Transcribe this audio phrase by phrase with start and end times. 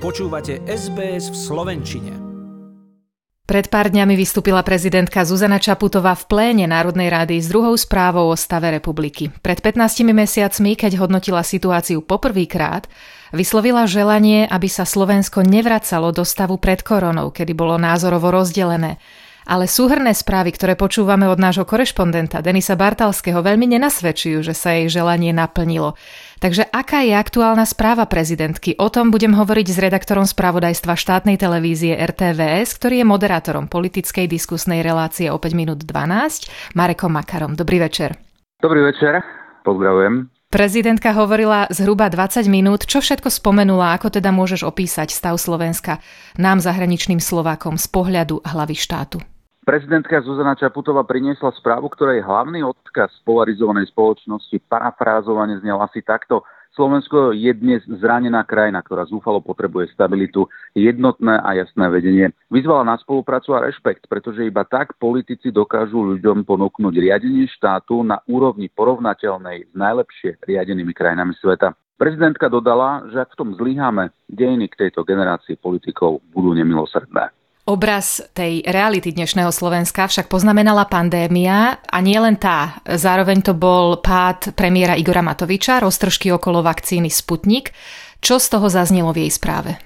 [0.00, 2.12] Počúvate SBS v Slovenčine.
[3.44, 8.36] Pred pár dňami vystúpila prezidentka Zuzana Čaputová v pléne Národnej rady s druhou správou o
[8.38, 9.28] stave republiky.
[9.28, 12.88] Pred 15 mesiacmi, keď hodnotila situáciu poprvýkrát,
[13.36, 18.96] vyslovila želanie, aby sa Slovensko nevracalo do stavu pred koronou, kedy bolo názorovo rozdelené
[19.50, 24.86] ale súhrné správy, ktoré počúvame od nášho korešpondenta Denisa Bartalského, veľmi nenasvedčujú, že sa jej
[24.86, 25.98] želanie naplnilo.
[26.38, 28.78] Takže aká je aktuálna správa prezidentky?
[28.78, 34.86] O tom budem hovoriť s redaktorom spravodajstva štátnej televízie RTVS, ktorý je moderátorom politickej diskusnej
[34.86, 37.58] relácie o 5 minút 12, Marekom Makarom.
[37.58, 38.14] Dobrý večer.
[38.62, 39.18] Dobrý večer,
[39.66, 40.30] pozdravujem.
[40.50, 42.86] Prezidentka hovorila zhruba 20 minút.
[42.86, 45.98] Čo všetko spomenula, ako teda môžeš opísať stav Slovenska
[46.38, 49.18] nám zahraničným Slovákom z pohľadu hlavy štátu?
[49.60, 56.48] Prezidentka Zuzana Čaputová priniesla správu, ktorej hlavný odkaz polarizovanej spoločnosti parafrázovane znel asi takto.
[56.72, 62.32] Slovensko je dnes zranená krajina, ktorá zúfalo potrebuje stabilitu, jednotné a jasné vedenie.
[62.48, 68.16] Vyzvala na spoluprácu a rešpekt, pretože iba tak politici dokážu ľuďom ponúknuť riadenie štátu na
[68.32, 71.76] úrovni porovnateľnej s najlepšie riadenými krajinami sveta.
[72.00, 77.39] Prezidentka dodala, že ak v tom zlyháme, dejiny k tejto generácii politikov budú nemilosrdné.
[77.68, 82.80] Obraz tej reality dnešného Slovenska však poznamenala pandémia a nie len tá.
[82.88, 87.76] Zároveň to bol pád premiéra Igora Matoviča, roztržky okolo vakcíny Sputnik.
[88.24, 89.76] Čo z toho zaznelo v jej správe?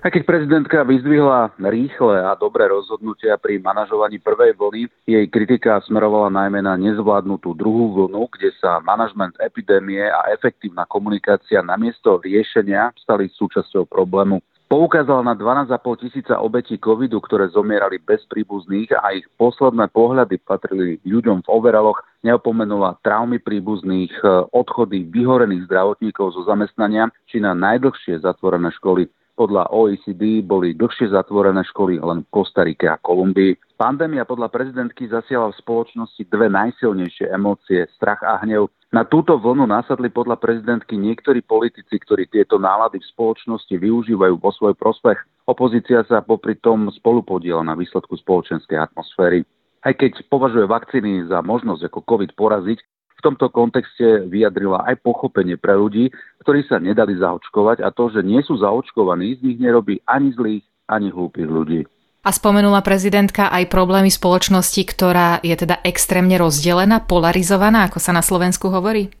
[0.00, 6.34] A keď prezidentka vyzdvihla rýchle a dobré rozhodnutia pri manažovaní prvej vlny, jej kritika smerovala
[6.34, 13.28] najmä na nezvládnutú druhú vlnu, kde sa manažment epidémie a efektívna komunikácia namiesto riešenia stali
[13.28, 14.42] súčasťou problému.
[14.70, 21.02] Poukázal na 12,5 tisíca obetí covidu, ktoré zomierali bez príbuzných a ich posledné pohľady patrili
[21.02, 28.22] ľuďom v overaloch, neopomenula traumy príbuzných, e, odchody vyhorených zdravotníkov zo zamestnania či na najdlhšie
[28.22, 29.10] zatvorené školy.
[29.40, 33.56] Podľa OECD boli dlhšie zatvorené školy len v Kostarike a Kolumbii.
[33.80, 38.68] Pandémia podľa prezidentky zasiala v spoločnosti dve najsilnejšie emócie, strach a hnev.
[38.92, 44.52] Na túto vlnu nasadli podľa prezidentky niektorí politici, ktorí tieto nálady v spoločnosti využívajú vo
[44.52, 45.16] svoj prospech.
[45.48, 49.48] Opozícia sa popri tom spolupodiela na výsledku spoločenskej atmosféry.
[49.80, 52.84] Aj keď považuje vakcíny za možnosť ako COVID poraziť,
[53.20, 56.08] v tomto kontexte vyjadrila aj pochopenie pre ľudí,
[56.40, 60.64] ktorí sa nedali zaočkovať a to, že nie sú zaočkovaní, z nich nerobí ani zlých,
[60.88, 61.84] ani hlúpych ľudí.
[62.24, 68.24] A spomenula prezidentka aj problémy spoločnosti, ktorá je teda extrémne rozdelená, polarizovaná, ako sa na
[68.24, 69.12] Slovensku hovorí?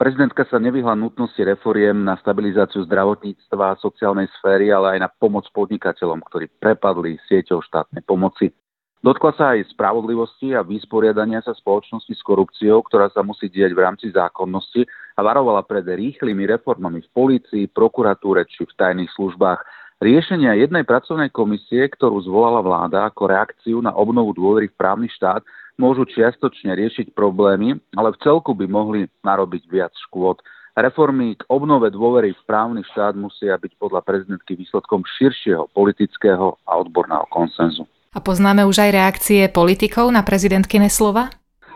[0.00, 5.44] Prezidentka sa nevyhla nutnosti reforiem na stabilizáciu zdravotníctva a sociálnej sféry, ale aj na pomoc
[5.52, 8.48] podnikateľom, ktorí prepadli sieťou štátnej pomoci.
[9.00, 13.80] Dotkla sa aj spravodlivosti a vysporiadania sa spoločnosti s korupciou, ktorá sa musí diať v
[13.80, 14.84] rámci zákonnosti
[15.16, 19.60] a varovala pred rýchlymi reformami v polícii, prokuratúre či v tajných službách
[20.00, 25.44] Riešenia jednej pracovnej komisie, ktorú zvolala vláda ako reakciu na obnovu dôvery v právny štát,
[25.76, 30.40] môžu čiastočne riešiť problémy, ale v celku by mohli narobiť viac škôd.
[30.72, 36.80] Reformy k obnove dôvery v právny štát musia byť podľa prezidentky výsledkom širšieho politického a
[36.80, 37.84] odborného konsenzu.
[38.10, 41.30] A poznáme už aj reakcie politikov na prezidentkine slova?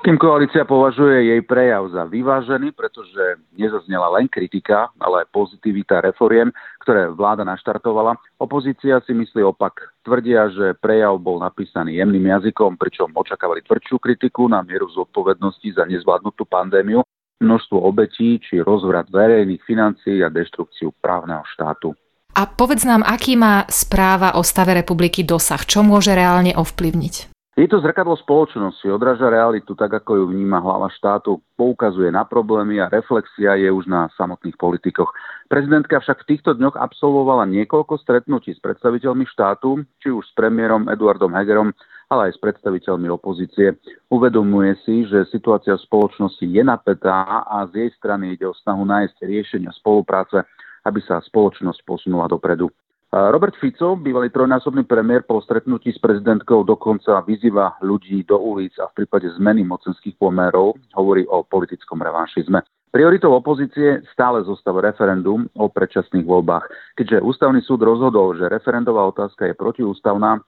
[0.05, 6.53] Kým koalícia považuje jej prejav za vyvážený, pretože nezaznela len kritika, ale aj pozitivita reforiem,
[6.85, 9.95] ktoré vláda naštartovala, opozícia si myslí opak.
[10.05, 15.89] Tvrdia, že prejav bol napísaný jemným jazykom, pričom očakávali tvrdšiu kritiku na mieru zodpovednosti za
[15.89, 17.01] nezvládnutú pandémiu,
[17.41, 21.97] množstvo obetí či rozvrat verejných financií a deštrukciu právneho štátu.
[22.35, 25.63] A povedz nám, aký má správa o stave republiky dosah?
[25.63, 27.31] Čo môže reálne ovplyvniť?
[27.55, 32.83] Je to zrkadlo spoločnosti, odráža realitu tak, ako ju vníma hlava štátu, poukazuje na problémy
[32.83, 35.15] a reflexia je už na samotných politikoch.
[35.47, 40.91] Prezidentka však v týchto dňoch absolvovala niekoľko stretnutí s predstaviteľmi štátu, či už s premiérom
[40.91, 41.71] Eduardom Hegerom,
[42.11, 43.79] ale aj s predstaviteľmi opozície.
[44.11, 48.83] Uvedomuje si, že situácia v spoločnosti je napätá a z jej strany ide o snahu
[48.83, 50.43] nájsť riešenia spolupráce,
[50.85, 52.69] aby sa spoločnosť posunula dopredu.
[53.15, 58.91] Robert Fico, bývalý trojnásobný premiér, po stretnutí s prezidentkou dokonca vyzýva ľudí do ulic a
[58.91, 62.59] v prípade zmeny mocenských pomerov hovorí o politickom revanšizme.
[62.91, 66.67] Prioritou opozície stále zostáva referendum o predčasných voľbách.
[66.99, 70.43] Keďže ústavný súd rozhodol, že referendová otázka je protiústavná,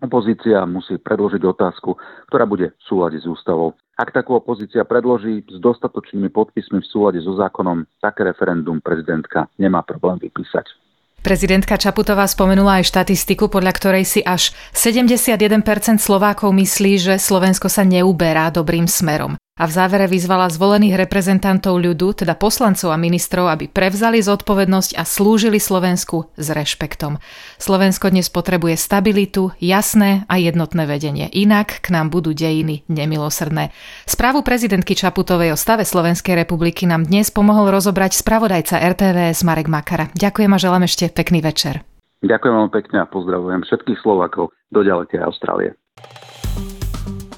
[0.00, 1.96] opozícia musí predložiť otázku,
[2.32, 3.76] ktorá bude v súlade s ústavou.
[4.00, 9.84] Ak takú opozícia predloží s dostatočnými podpismi v súlade so zákonom, také referendum prezidentka nemá
[9.84, 10.72] problém vypísať.
[11.20, 15.60] Prezidentka Čaputová spomenula aj štatistiku, podľa ktorej si až 71%
[16.00, 19.36] Slovákov myslí, že Slovensko sa neuberá dobrým smerom.
[19.60, 25.04] A v závere vyzvala zvolených reprezentantov ľudu, teda poslancov a ministrov, aby prevzali zodpovednosť a
[25.04, 27.20] slúžili Slovensku s rešpektom.
[27.60, 31.28] Slovensko dnes potrebuje stabilitu, jasné a jednotné vedenie.
[31.28, 33.76] Inak k nám budú dejiny nemilosrdné.
[34.08, 40.08] Správu prezidentky Čaputovej o stave Slovenskej republiky nám dnes pomohol rozobrať spravodajca RTVS Marek Makara.
[40.16, 41.84] Ďakujem a želám ešte pekný večer.
[42.24, 45.76] Ďakujem veľmi pekne a pozdravujem všetkých Slovakov do ďalekej Austrálie.